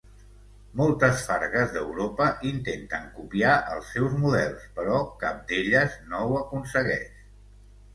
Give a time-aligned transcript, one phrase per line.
[0.79, 7.19] Moltes fargues d'Europa intenten copiar els seus models però cap d'elles no ho aconsegueix.